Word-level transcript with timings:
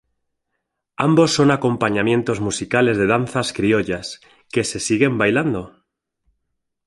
Ambos 0.97 1.29
son 1.31 1.51
acompañamientos 1.51 2.39
musicales 2.41 2.97
de 2.97 3.05
danzas 3.05 3.53
criollas, 3.53 4.19
que 4.51 4.63
se 4.63 4.79
siguen 4.79 5.19
bailando. 5.19 5.85